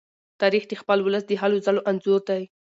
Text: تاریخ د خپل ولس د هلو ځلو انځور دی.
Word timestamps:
تاریخ 0.41 0.63
د 0.67 0.73
خپل 0.81 0.97
ولس 1.03 1.23
د 1.27 1.31
هلو 1.41 1.57
ځلو 1.65 1.81
انځور 1.89 2.21
دی. 2.29 2.43